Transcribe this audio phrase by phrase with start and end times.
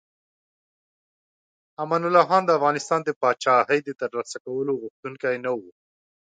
[1.81, 5.59] امان الله خان د افغانستان د پاچاهۍ د ترلاسه کولو غوښتونکی نه و.